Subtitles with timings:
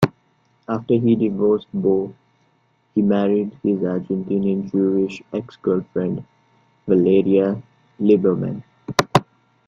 [0.67, 2.11] After he divorced Bo,
[2.95, 6.23] he married his Argentinian Jewish ex-girlfriend,
[6.87, 7.61] Valeria
[7.99, 8.63] Liberman.